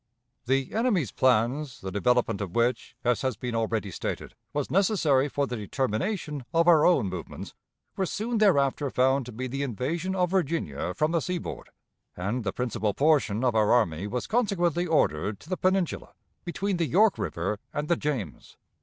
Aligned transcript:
The 0.47 0.73
enemy's 0.73 1.11
plans, 1.11 1.79
the 1.81 1.91
development 1.91 2.41
of 2.41 2.55
which, 2.55 2.95
as 3.03 3.21
has 3.21 3.37
been 3.37 3.53
already 3.53 3.91
stated, 3.91 4.33
was 4.51 4.71
necessary 4.71 5.29
for 5.29 5.45
the 5.45 5.55
determination 5.55 6.43
of 6.55 6.67
our 6.67 6.87
own 6.87 7.07
movements, 7.07 7.53
were 7.95 8.07
soon 8.07 8.39
thereafter 8.39 8.89
found 8.89 9.27
to 9.27 9.31
be 9.31 9.45
the 9.45 9.61
invasion 9.61 10.15
of 10.15 10.31
Virginia 10.31 10.95
from 10.95 11.11
the 11.11 11.19
seaboard, 11.21 11.69
and 12.17 12.43
the 12.43 12.51
principal 12.51 12.95
portion 12.95 13.43
of 13.45 13.53
our 13.53 13.71
army 13.71 14.07
was 14.07 14.25
consequently 14.25 14.87
ordered 14.87 15.39
to 15.41 15.49
the 15.49 15.55
Peninsula, 15.57 16.15
between 16.45 16.77
the 16.77 16.87
York 16.87 17.19
River 17.19 17.59
and 17.71 17.87
the 17.87 17.95
James. 17.95 18.57